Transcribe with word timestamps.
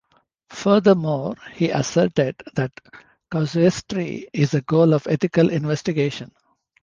Furthermore, 0.49 1.35
he 1.53 1.69
asserted 1.69 2.35
that 2.55 2.71
casuistry 3.31 4.27
is 4.33 4.49
the 4.49 4.61
goal 4.61 4.95
of 4.95 5.05
ethical 5.05 5.49
investigation. 5.51 6.31